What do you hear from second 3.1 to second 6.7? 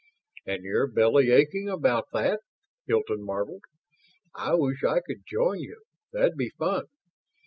marveled. "I wish I could join you. That'd be